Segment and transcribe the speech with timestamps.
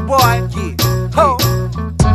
[0.00, 0.48] Your boy.
[0.56, 1.36] Yeah.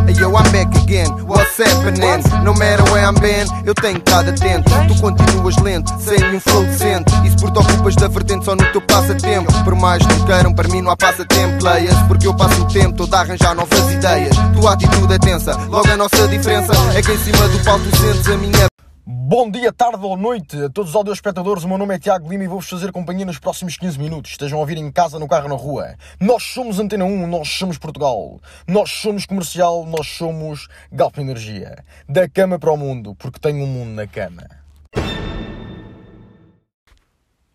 [0.05, 2.23] Hey, Yo, I'm back again, what's happening?
[2.43, 4.71] No matter where I'm been, eu tenho estado atento.
[4.87, 8.81] Tu continuas lento, sem nenhum flow decente porque te ocupas da vertente só no teu
[8.81, 9.51] passatempo.
[9.63, 11.59] Por mais que queiram, para mim não há passatempo.
[11.59, 14.35] Playas, porque eu passo o tempo todo a arranjar novas ideias.
[14.55, 16.71] Tua atitude é tensa, logo a nossa diferença.
[16.95, 18.74] É que em cima do palco sentes a minha
[19.07, 21.63] Bom dia, tarde ou noite a todos os audioespectadores.
[21.63, 24.31] O meu nome é Tiago Lima e vou-vos fazer companhia nos próximos 15 minutos.
[24.31, 25.95] Estejam a ouvir em casa, no carro, na rua.
[26.19, 28.41] Nós somos Antena 1, nós somos Portugal.
[28.67, 31.85] Nós somos comercial, nós somos Galp Energia.
[32.09, 34.41] Da cama para o mundo, porque tenho um mundo na cama.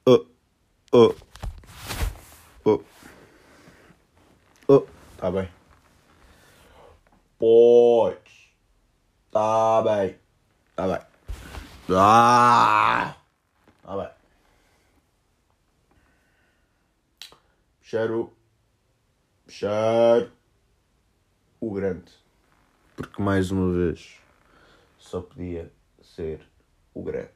[0.07, 0.25] Oh,
[0.93, 1.15] oh,
[2.65, 2.81] oh,
[4.69, 4.87] oh,
[5.19, 5.49] tá bem.
[7.41, 8.19] Pois,
[9.33, 10.15] tá bem,
[10.77, 11.10] tá bem.
[11.93, 13.17] Ah,
[13.83, 14.11] tá bem.
[17.83, 18.33] Cheiro,
[19.49, 20.31] cheiro,
[21.61, 22.13] o grande.
[22.95, 24.21] Porque mais uma vez
[24.99, 26.41] só podia ser
[26.95, 27.31] o grande.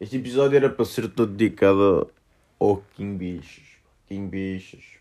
[0.00, 2.10] Este episódio era para ser todo dedicado
[2.58, 3.76] ao King Bichos.
[4.06, 4.98] King Bichos.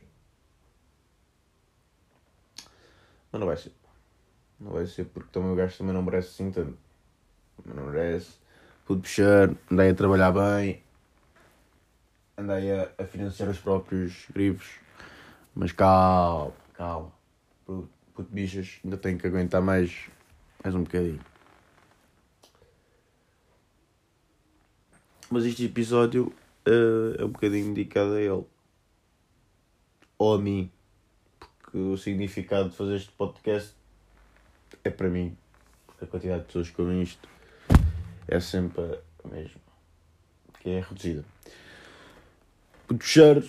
[3.31, 3.71] Mas não vai ser.
[4.59, 6.86] Não vai ser porque também o gajo também não merece assim tanto.
[7.65, 8.31] Não merece.
[8.85, 10.81] Pude puxar, andei a trabalhar bem.
[12.37, 14.79] Andei a, a financiar os próprios grifos.
[15.53, 17.11] Mas calma, calma.
[17.65, 20.09] Puto, puto bichas, ainda tenho que aguentar mais,
[20.63, 21.19] mais um bocadinho.
[25.29, 26.31] Mas este episódio
[26.65, 28.45] eh, é um bocadinho dedicado a ele.
[30.17, 30.71] Ou a mim.
[31.59, 33.75] Porque o significado de fazer este podcast
[34.83, 35.35] é para mim.
[36.01, 37.27] A quantidade de pessoas que ouvem isto
[38.27, 39.61] é sempre a mesma.
[40.59, 41.23] Que é reduzida.
[42.87, 43.41] Puxar.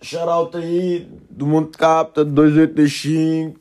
[0.00, 3.60] Shout aí do Monte Capta de 2825.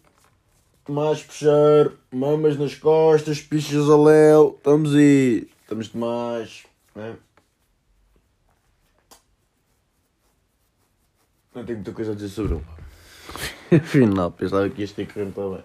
[0.90, 1.92] Mais puxar.
[2.12, 3.42] Mamas nas costas.
[3.42, 4.56] Pichas a léu.
[4.58, 5.50] Estamos aí.
[5.62, 6.66] Estamos demais.
[6.96, 7.16] Né?
[11.54, 12.66] Não tenho muita coisa a dizer sobre ele.
[13.82, 15.64] Afinal, pensava que este ia correr muito bem.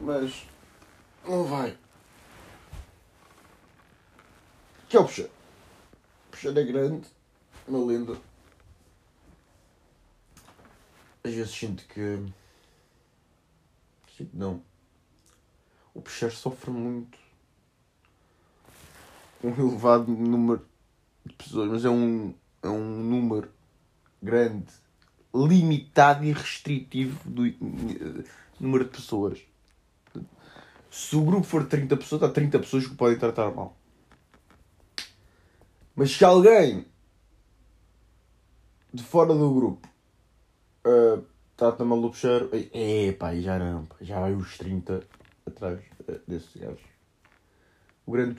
[0.00, 0.46] Mas.
[1.28, 1.76] Não vai.
[4.90, 5.26] Que é o puxar?
[5.26, 7.06] O é grande.
[7.68, 8.20] Uma lenda.
[11.22, 12.26] Às vezes sinto que.
[14.16, 14.60] Sinto não.
[15.94, 17.16] O puxar sofre muito.
[19.44, 20.66] Um elevado número
[21.24, 23.48] de pessoas, mas é um, é um número
[24.20, 24.72] grande,
[25.32, 27.54] limitado e restritivo do eh,
[28.58, 29.38] número de pessoas.
[30.90, 33.79] Se o grupo for 30 pessoas, há 30 pessoas que podem tratar mal.
[35.94, 36.86] Mas se alguém
[38.92, 39.88] de fora do grupo
[40.86, 41.24] uh,
[41.56, 45.02] trata mal o puxeiro, é pá, já não, já vai os 30
[45.46, 46.78] atrás uh, desse gajo.
[48.06, 48.34] O grande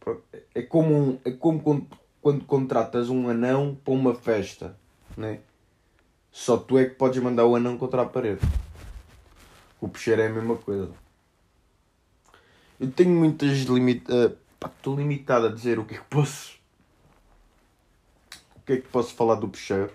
[0.00, 0.22] pronto,
[0.54, 1.86] é como, um, é como quando,
[2.20, 4.76] quando contratas um anão para uma festa,
[5.16, 5.40] né?
[6.30, 8.40] Só tu é que podes mandar o anão contra a parede.
[9.80, 10.90] O puxeiro é a mesma coisa.
[12.80, 14.32] Eu tenho muitas limitações.
[14.64, 16.53] Estou limitado a dizer o que é que posso.
[18.64, 19.92] Que é que posso falar do puxeiro?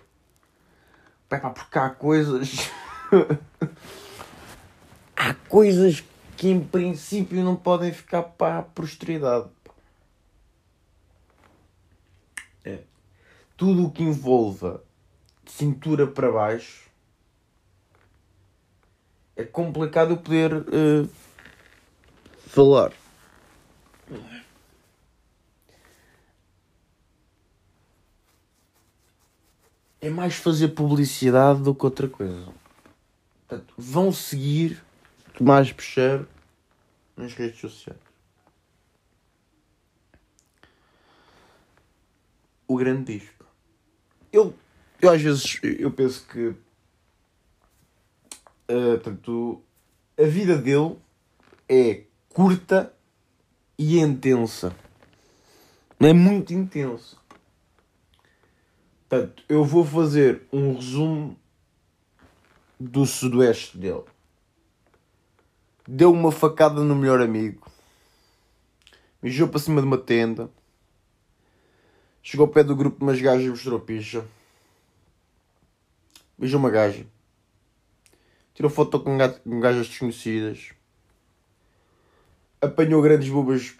[1.27, 2.69] Pá, pá, porque há coisas.
[5.15, 6.03] há coisas
[6.37, 9.49] que em princípio não podem ficar para a posteridade.
[12.63, 12.83] É.
[13.57, 14.83] Tudo o que envolva
[15.43, 16.89] de cintura para baixo
[19.35, 21.09] é complicado eu poder uh,
[22.47, 22.91] falar.
[30.01, 32.47] É mais fazer publicidade do que outra coisa.
[33.47, 34.81] Portanto, vão seguir
[35.33, 36.27] Tomás Peixeiro
[37.15, 37.99] nas redes sociais.
[42.67, 43.45] O grande disco.
[44.31, 44.53] Eu,
[45.01, 46.55] eu às vezes eu penso que uh,
[48.67, 49.61] portanto,
[50.17, 50.95] a vida dele
[51.67, 52.93] é curta
[53.77, 54.75] e intensa.
[55.99, 57.17] Não é muito intensa.
[59.09, 61.35] Portanto, eu vou fazer um resumo
[62.79, 64.03] do sudoeste dele.
[65.87, 67.67] Deu uma facada no melhor amigo.
[69.19, 70.47] Mijou para cima de uma tenda.
[72.21, 74.23] Chegou ao pé do grupo de umas gajas e mostrou picha.
[76.37, 77.03] Beijou uma gaja.
[78.53, 79.17] Tirou foto com
[79.59, 80.69] gajas desconhecidas.
[82.61, 83.73] Apanhou grandes bobas.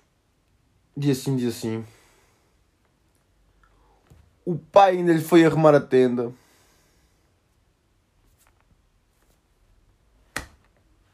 [0.98, 1.86] Dia sim, dia assim.
[4.50, 6.34] O pai ainda lhe foi arrumar a tenda.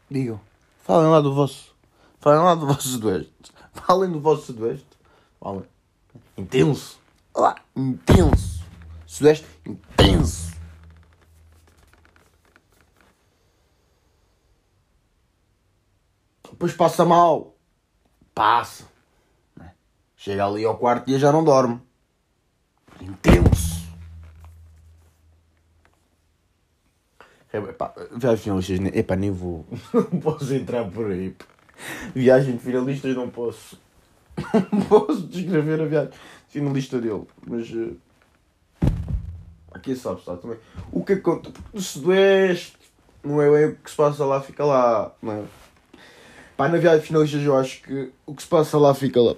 [0.10, 0.40] Digam,
[0.86, 1.76] falem lá do vosso.
[2.22, 3.34] Falem lá do vosso sudoeste
[3.74, 4.88] Falem do vosso sudoeste
[5.38, 5.66] Falem.
[6.38, 6.98] Intenso.
[7.34, 8.64] Olá, intenso.
[9.06, 10.56] Sudeste, intenso.
[16.52, 17.54] Depois passa mal.
[18.34, 18.86] Passa.
[19.58, 19.74] Né?
[20.16, 21.82] Chega ali ao quarto e já não dorme.
[23.06, 23.86] Intenso.
[27.54, 29.66] É, pá, viagem de finalistas, epá, nem vou.
[29.94, 31.30] Não posso entrar por aí.
[31.32, 31.46] pá.
[32.14, 33.80] Viagem de finalistas não posso.
[34.72, 36.18] Não posso descrever a viagem de
[36.50, 37.24] finalista dele.
[37.46, 37.70] Mas.
[37.72, 38.88] eh,
[39.74, 40.58] Aqui sabe, sabe também.
[40.92, 41.56] O que acontece.
[41.74, 42.78] No Sudoeste.
[43.24, 45.12] Não é bem o que se passa lá, fica lá.
[45.22, 45.44] Não é?
[46.56, 49.36] Pá, na viagem de finalistas eu acho que o que se passa lá fica lá.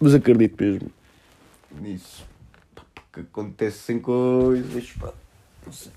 [0.00, 0.90] Mas acredito mesmo
[1.80, 2.26] nisso.
[3.12, 4.90] Porque acontecem coisas.
[4.92, 5.12] Pá.
[5.66, 5.92] Não sei.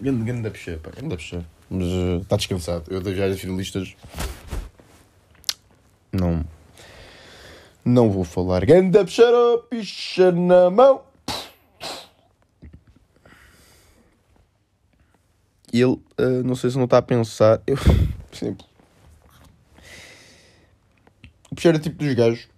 [0.00, 0.90] Grande, grande da puxa, pá.
[0.90, 1.46] Grande da puxa.
[1.70, 1.86] Mas
[2.22, 2.84] está descansado.
[2.92, 3.94] Eu viagens finalistas.
[6.12, 6.44] Não.
[7.84, 8.66] Não vou falar.
[8.66, 11.02] Grande da puxeira, picha na mão.
[15.72, 17.62] E ele, ah, não sei se não está a pensar.
[17.66, 18.66] Eu, por exemplo.
[21.52, 22.48] O puxeira é tipo dos gajos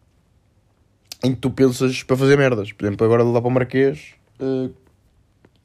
[1.24, 2.72] em que tu pensas para fazer merdas.
[2.72, 4.70] Por exemplo, agora lá para o Marquês ah,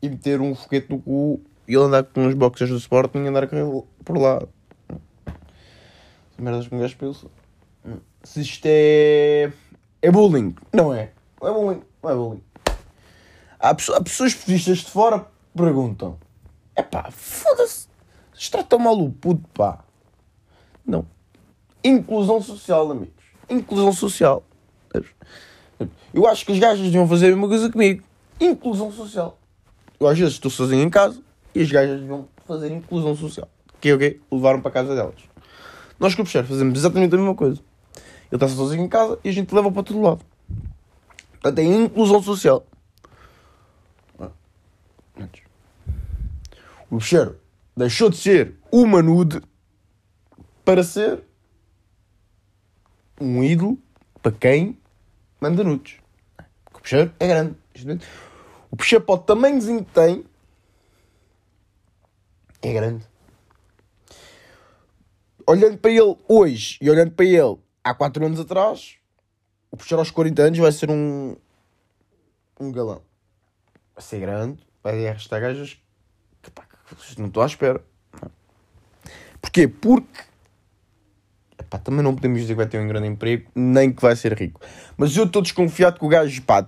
[0.02, 3.28] e meter um foguete no cu e ele andar com uns boxers do Sporting e
[3.28, 3.48] andar
[4.04, 4.42] por lá.
[6.38, 7.28] Merdas que um gajo pensa.
[8.24, 9.52] Se isto é.
[10.02, 10.56] É bullying.
[10.74, 11.12] Não é.
[11.42, 11.82] Não é bullying.
[12.04, 12.44] Não é bullying.
[13.60, 16.18] Há, pesso- há pessoas vistas de fora perguntam:
[16.76, 17.88] é pá, foda-se.
[18.34, 19.84] Vocês tratam mal o puto, pá.
[20.86, 21.06] Não.
[21.84, 23.24] Inclusão social, amigos.
[23.50, 24.44] Inclusão social.
[26.14, 28.04] Eu acho que os gajos deviam fazer a mesma coisa comigo.
[28.40, 29.38] Inclusão social.
[30.00, 31.22] Eu às vezes estou sozinho em casa
[31.54, 33.50] e as gajas vão fazer inclusão social.
[33.80, 34.20] Que é o quê?
[34.32, 35.16] Levaram para casa delas.
[36.00, 37.62] Nós com o Puxer fazemos exatamente a mesma coisa.
[38.32, 40.26] Ele está sozinho em casa e a gente leva para todo lado.
[41.34, 42.66] Portanto, é inclusão social.
[46.90, 47.36] O Puxer
[47.76, 49.42] deixou de ser uma nude
[50.66, 51.24] para ser
[53.20, 53.78] um ídolo
[54.22, 54.78] para quem
[55.42, 55.98] manda nudes.
[56.64, 57.58] Porque o Puxer é grande.
[58.70, 60.26] O Puxer para o tamanhozinho que tem
[62.62, 63.06] é grande.
[65.46, 68.96] Olhando para ele hoje e olhando para ele há 4 anos atrás,
[69.72, 71.36] o Puxer aos 40 anos vai ser um
[72.60, 73.02] um galão.
[73.96, 75.82] Vai ser grande, vai arrastar gajas
[76.44, 76.64] que, pá,
[77.18, 77.84] não estou à espera.
[79.42, 79.68] Porquê?
[79.68, 80.24] Porque
[81.72, 84.38] Epá, também não podemos dizer que vai ter um grande emprego, nem que vai ser
[84.38, 84.60] rico.
[84.98, 86.68] Mas eu estou desconfiado que o gajo pá,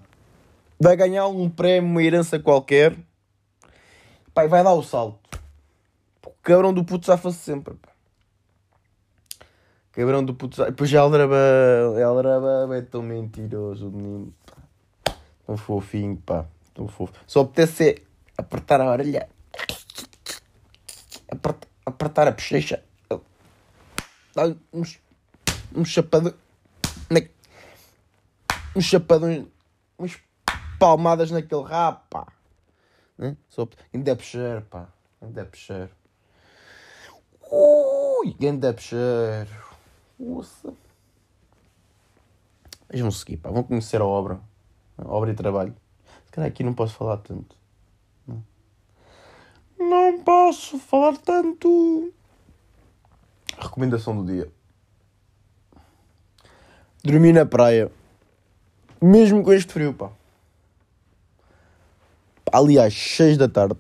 [0.79, 2.95] vai ganhar um prémio, uma herança qualquer
[4.33, 5.19] pá, e vai dar o salto.
[6.25, 7.73] O cabrão do puto safa-se sempre.
[7.73, 7.89] Pá.
[9.91, 11.35] Cabrão do puto safa Depois já Aldraba,
[12.05, 14.33] Aldraba é tão mentiroso, o menino.
[14.45, 15.13] Pá.
[15.45, 16.45] Tão fofinho, pá.
[16.73, 17.11] Tão fofo.
[17.27, 17.95] Só apetece é
[18.37, 19.27] apertar a orelha.
[21.29, 22.81] Apertar, apertar a bochecha.
[24.33, 24.99] Dá-lhe uns,
[25.75, 26.35] uns chapadões.
[28.75, 29.45] Uns chapadões.
[29.97, 30.19] Umas
[30.79, 32.27] palmadas naquele rabo, pá.
[33.17, 33.37] Né?
[33.47, 34.87] Só, ainda é puxar, pá.
[35.21, 35.89] Ainda é puxar.
[37.51, 39.47] Ui, ainda puxar.
[40.19, 40.73] Nossa.
[42.89, 43.49] Vejam seguir, pá.
[43.51, 44.41] Vão conhecer a obra.
[44.97, 45.75] A obra e trabalho.
[46.25, 47.55] Se calhar aqui não posso falar tanto.
[48.27, 48.43] Não,
[49.77, 52.11] não posso falar tanto.
[53.59, 54.51] Recomendação do dia.
[57.03, 57.91] Dormir na praia.
[59.01, 60.09] Mesmo com este frio, pá.
[62.45, 63.75] Pá, Ali às 6 da tarde.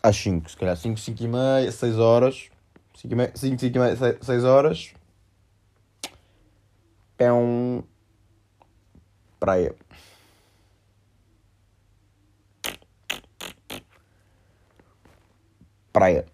[0.00, 2.48] Às 5, se calhar 5, 5 e meia, 6 horas.
[2.94, 4.92] 5 e meia, 5, 5 e meia, 6, 6 horas.
[7.18, 7.82] É um...
[9.40, 9.74] Praia.
[15.92, 16.24] Praia.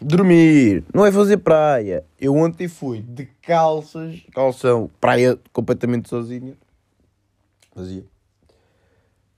[0.00, 2.04] Dormir, não é fazer praia.
[2.20, 6.56] Eu ontem fui de calças, calção, praia completamente sozinho.
[7.74, 8.04] Vazia.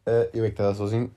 [0.05, 1.11] Ah, eu é que estava sozinho.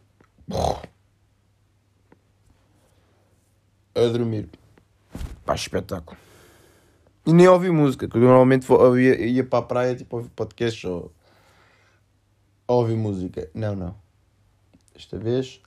[3.95, 4.49] A dormir.
[5.45, 6.17] Pá, espetáculo.
[7.25, 10.87] E nem ouvi música, que eu normalmente eu ia, para a praia tipo ouvir podcast
[10.87, 11.11] ou,
[12.67, 13.49] ou ouvir música.
[13.53, 13.95] Não, não.
[14.93, 15.61] Desta vez,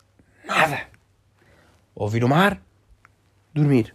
[0.46, 0.86] nada.
[1.94, 2.62] Ouvir o mar,
[3.56, 3.94] dormir.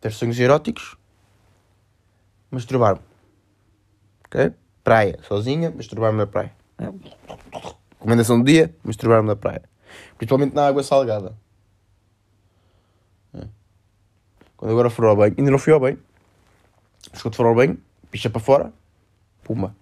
[0.00, 0.96] Ter sonhos eróticos,
[2.50, 3.02] masturbar-me.
[4.26, 4.52] Ok?
[4.82, 6.52] Praia, sozinha, masturbar-me na praia.
[7.92, 9.62] Recomendação do dia, masturbar-me na praia.
[10.18, 11.36] Principalmente na água salgada.
[13.32, 13.46] É.
[14.56, 15.98] Quando agora for ao banho, ainda não fui ao banho.
[17.10, 17.78] Mas quando for ao banho,
[18.10, 18.72] picha para fora,
[19.42, 19.74] puma.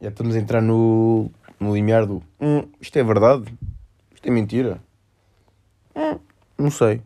[0.00, 1.30] Já estamos a entrar no,
[1.62, 3.56] no limiar do hum, isto é verdade?
[4.12, 4.82] Isto é mentira?
[5.94, 6.18] Hum,
[6.58, 7.02] não sei.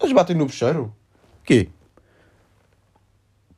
[0.00, 0.94] Eles batem no bicheiro?
[1.44, 1.68] Quê?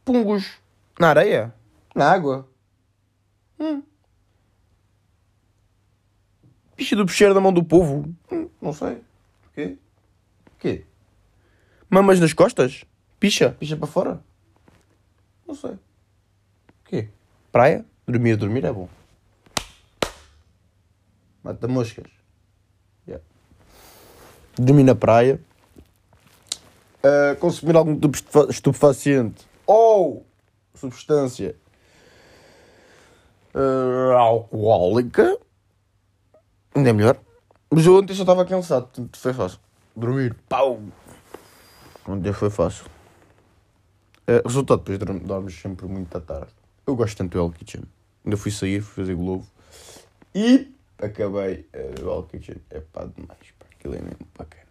[0.04, 0.58] Pungos
[0.98, 1.54] na areia?
[1.94, 2.48] Na água?
[3.58, 3.82] Hum.
[6.76, 8.12] Bicha do bicheiro da mão do povo?
[8.30, 9.00] Hum, não sei.
[9.54, 9.78] Quê?
[10.58, 10.84] Quê?
[11.88, 12.84] Mamas nas costas?
[13.20, 13.50] Picha?
[13.58, 14.20] Picha para fora?
[15.46, 15.78] Não sei.
[16.84, 17.08] Quê?
[17.52, 17.86] Praia?
[18.06, 18.88] Dormir, dormir é bom.
[21.44, 22.10] Mata moscas.
[23.06, 23.22] Yeah.
[24.58, 25.38] Na praia.
[27.04, 28.16] Uh, consumir algum tipo
[28.48, 30.24] estupefaciente ou
[30.74, 31.54] substância
[33.54, 35.38] uh, alcoólica
[36.74, 37.18] ainda é melhor.
[37.70, 39.58] Mas eu ontem só estava cansado, foi fácil.
[39.94, 40.80] Dormir, pau!
[42.08, 42.86] Ontem foi fácil.
[44.26, 46.52] Uh, resultado, depois dormes sempre muito à tarde.
[46.86, 47.82] Eu gosto tanto do Hell Kitchen.
[48.24, 49.46] Ainda fui sair, fui fazer Globo.
[50.34, 52.56] E acabei uh, o Hell Kitchen.
[52.70, 53.50] É pá, demais.
[53.58, 53.66] Pá.
[53.72, 54.64] Aquilo é mesmo bacana.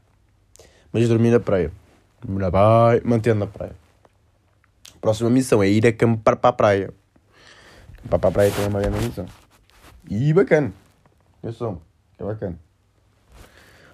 [0.91, 1.71] Mas dormi na praia.
[2.21, 3.75] Dormi na praia, mantendo na praia.
[4.99, 6.93] Próxima missão é ir acampar para a praia.
[7.97, 9.25] Acampar para a praia também é uma grande missão.
[10.09, 10.73] E bacana.
[11.39, 11.81] Atenção,
[12.17, 12.59] é bacana.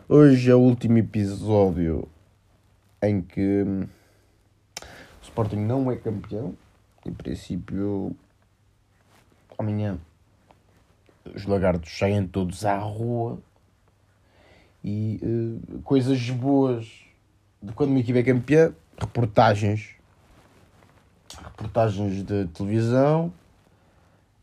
[0.07, 2.07] Hoje é o último episódio
[3.01, 3.87] em que hum,
[4.81, 6.55] o Sporting não é campeão.
[7.05, 8.15] Em princípio,
[9.57, 9.99] amanhã
[11.35, 13.39] os lagartos saem todos à rua
[14.83, 16.87] e uh, coisas boas
[17.61, 19.95] de quando uma equipe é campeã, reportagens,
[21.43, 23.33] reportagens de televisão.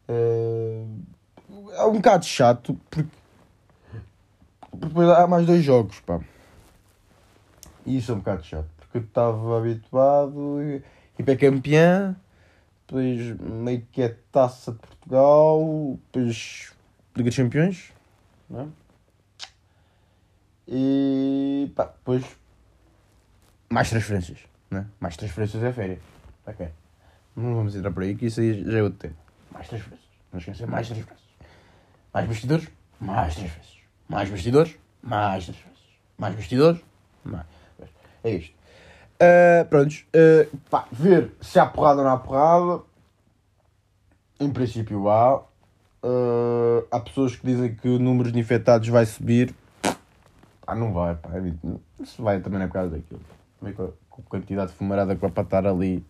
[0.09, 0.87] Uh,
[1.73, 3.09] é um bocado chato porque,
[4.73, 6.21] depois há mais dois jogos, pá.
[7.85, 10.61] E isso é um bocado chato, porque eu estava habituado,
[11.15, 12.17] equipe é campeã,
[12.87, 16.76] depois meio que é Taça de Portugal, depois
[17.17, 17.93] Liga dos Campeões,
[18.49, 18.67] não é?
[20.69, 22.25] E pá, depois
[23.71, 24.39] mais transferências,
[24.71, 24.87] né?
[25.01, 26.01] Mais transferências é férias.
[26.47, 26.69] Ok.
[27.35, 29.17] Não vamos entrar por aí, que isso aí já é outro tema.
[29.51, 30.09] Mais transferências.
[30.33, 31.29] Não esquecer, mais transferências.
[32.13, 32.69] Mais bastidores,
[33.01, 33.77] mais transferências.
[34.09, 35.87] Mais bastidores, mais transferências.
[36.19, 36.81] Mais bastidores,
[37.25, 37.47] mais.
[38.25, 38.55] É isto.
[39.17, 42.83] Uh, prontos, uh, pá, ver se há porrada ou não há porrada.
[44.39, 45.43] Em princípio há.
[46.07, 49.53] Uh, há pessoas que dizem que o número de infectados vai subir.
[50.65, 51.31] Ah, não vai, pá.
[52.01, 53.21] Isso vai também na casa daquilo.
[53.59, 56.05] Também com a, com a quantidade de fumarada que vai para estar ali.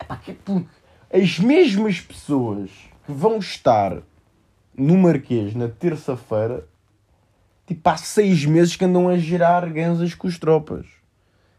[0.00, 0.38] Epá, que
[1.10, 2.70] é as mesmas pessoas
[3.04, 3.98] que vão estar
[4.72, 6.64] no Marquês na terça-feira,
[7.66, 10.86] tipo há seis meses que andam a gerar ganzas com as tropas.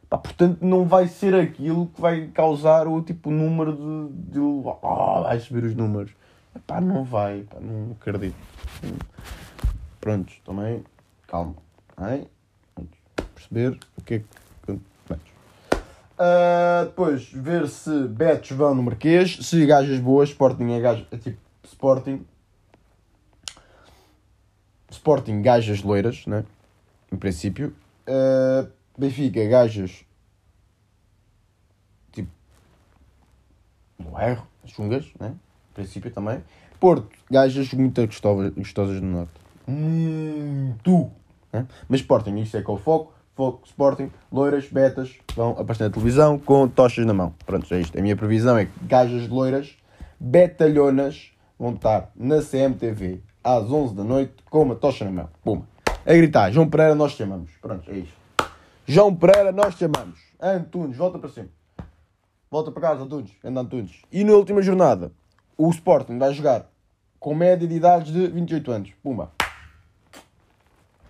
[0.09, 4.31] Pá, portanto, não vai ser aquilo que vai causar o tipo número de.
[4.31, 6.11] de oh, vai subir os números.
[6.67, 8.35] Pá, não vai, pá, não acredito.
[9.99, 10.83] Prontos, também,
[11.27, 11.55] calma.
[11.99, 12.27] Hein?
[13.33, 14.25] Perceber o que é que.
[16.13, 21.17] Uh, depois, ver se betos vão no Marquês, se gajas boas, Sporting é gajas, é
[21.17, 22.25] tipo Sporting.
[24.91, 26.45] Sporting, gajas loiras, né?
[27.11, 27.75] Em princípio.
[28.07, 30.05] Uh, Benfica, gajas
[32.11, 32.29] tipo
[33.97, 35.35] no erro, chungas, né?
[35.73, 36.43] Princípio também.
[36.79, 39.31] Porto, gajas muito gostosas, gostosas do Norte.
[39.65, 41.11] Muito!
[41.87, 43.13] Mas Sporting, isto é com o foco.
[43.35, 47.33] Foco, Sporting, loiras, betas, vão aparecer na televisão com tochas na mão.
[47.47, 47.97] Pronto, é isto.
[47.97, 49.75] A minha previsão é que gajas loiras,
[50.19, 55.29] betalhonas, vão estar na CMTV às 11 da noite com uma tocha na mão.
[55.43, 55.67] Puma.
[56.05, 57.49] A gritar, João Pereira, nós te chamamos.
[57.59, 58.13] Pronto, é isto.
[58.85, 60.19] João Pereira, nós chamamos.
[60.39, 61.49] Antunes, volta para cima.
[62.51, 63.31] Volta para casa, Antunes.
[63.43, 64.01] Anda Antunes.
[64.11, 65.11] E na última jornada,
[65.57, 66.69] o Sporting vai jogar
[67.19, 68.91] com média de idades de 28 anos.
[69.01, 69.31] Pumba.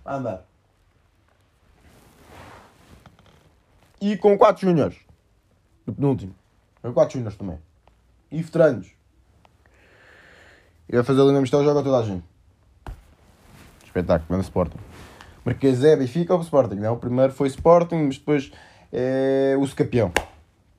[0.04, 0.44] Vai andar.
[4.00, 4.98] E com 4 júniores.
[5.86, 6.34] No penúltimo.
[6.82, 7.58] Com 4 júniores também.
[8.30, 8.92] E veteranos.
[10.88, 12.24] E vai fazer ali na mistura joga toda a gente.
[13.84, 14.78] Espetáculo, grande Sporting.
[15.44, 16.94] Marquês é Benfica ou Sporting, não?
[16.94, 18.52] O primeiro foi Sporting, mas depois
[18.92, 20.12] é o campeão.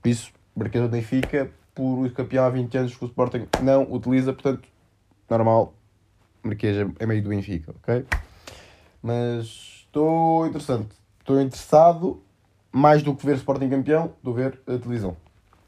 [0.01, 4.31] Por isso, Marquês ou Benfica, por campeão há 20 anos que o Sporting não utiliza,
[4.33, 4.67] portanto,
[5.29, 5.73] normal,
[6.41, 8.05] Marquês é meio do Benfica, ok?
[9.03, 10.95] Mas estou interessante.
[11.19, 12.23] Estou interessado,
[12.71, 15.17] mais do que ver Sporting campeão, do ver a televisão.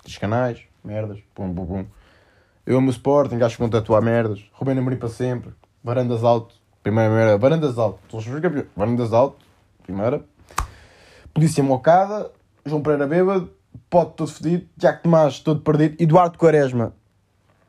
[0.06, 1.86] Os canais, merdas, pum, pum, pum.
[2.66, 4.44] Eu amo o Sporting, acho que vão tatuar merdas.
[4.54, 5.54] Rubén Amorim para sempre.
[5.84, 6.56] Varandas alto.
[6.84, 8.00] Primeira, primeira, varandas alto.
[8.10, 8.68] São os campeões.
[8.76, 9.38] Varandas alto.
[9.84, 10.24] Primeira.
[11.34, 12.32] Polícia mocada.
[12.66, 13.50] João Pereira bêbado.
[13.90, 14.68] Pote todo fedido.
[14.78, 16.02] Jack Tomás todo perdido.
[16.02, 16.94] Eduardo Quaresma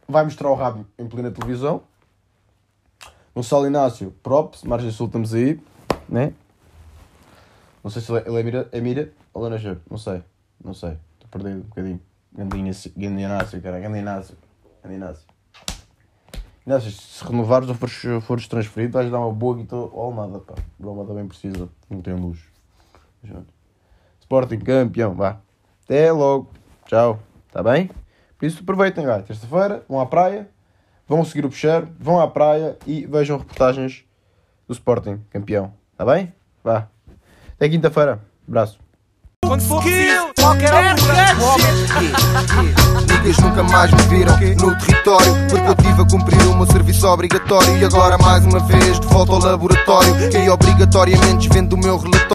[0.08, 1.82] vai mostrar o rabo em plena televisão.
[3.34, 4.64] Gonçalo Inácio, props.
[4.64, 5.60] Margem Sul estamos aí.
[6.08, 6.32] Né?
[7.84, 9.58] Não sei se ele é Mira, é Mira ou Lana.
[9.90, 10.22] Não sei.
[10.62, 10.96] Não sei.
[11.14, 12.00] Estou perdido um bocadinho.
[12.32, 13.78] Grande Inácio, cara.
[13.80, 14.36] Grande Inácio.
[14.82, 15.26] Grande Inácio.
[16.66, 20.54] Inácio, se renovares ou fores, fores transferido, vais dar uma boa guita ao Almada, pá.
[20.78, 21.66] O Almada bem precisa.
[21.88, 22.40] Não tem luz.
[24.20, 25.40] Sporting campeão, vá.
[25.88, 26.50] Até logo.
[26.84, 27.18] Tchau.
[27.46, 27.90] Está bem?
[28.38, 29.22] Por isso aproveitem, galera.
[29.22, 30.46] Terça-feira, vão à praia,
[31.08, 34.04] vão seguir o puxeiro, vão à praia e vejam reportagens
[34.66, 35.72] do Sporting campeão.
[35.92, 36.30] Está bem?
[36.62, 36.88] Vá.
[37.54, 38.20] Até quinta-feira.
[38.46, 38.78] Abraço.
[39.46, 40.70] Quando for preciso, qualquer
[43.08, 47.06] Niggas nunca mais me viram no território Porque eu tive a cumprir o meu serviço
[47.06, 51.96] obrigatório E agora mais uma vez de volta ao laboratório E obrigatoriamente vendo o meu
[51.96, 52.18] relatório